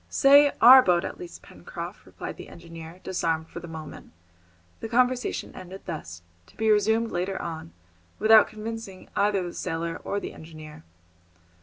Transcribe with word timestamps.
"Say 0.09 0.51
'our' 0.61 0.81
boat, 0.81 1.05
at 1.05 1.19
least, 1.19 1.43
Pencroft," 1.43 2.07
replied 2.07 2.37
the 2.37 2.49
engineer, 2.49 2.99
disarmed 3.03 3.49
for 3.49 3.59
the 3.59 3.67
moment. 3.67 4.13
The 4.79 4.89
conversation 4.89 5.53
ended 5.53 5.81
thus, 5.85 6.23
to 6.47 6.57
be 6.57 6.71
resumed 6.71 7.11
later 7.11 7.39
on, 7.39 7.71
without 8.17 8.47
convincing 8.47 9.09
either 9.15 9.43
the 9.43 9.53
sailor 9.53 10.01
or 10.03 10.19
the 10.19 10.33
engineer. 10.33 10.83